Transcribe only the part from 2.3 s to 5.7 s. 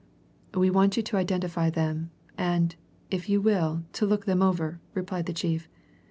and, if you will, to look them over," replied the chief.